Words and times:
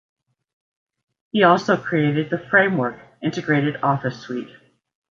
He 1.31 1.43
also 1.43 1.77
created 1.77 2.31
the 2.31 2.39
Framework 2.49 2.99
integrated 3.21 3.77
office 3.83 4.19
suite. 4.19 4.49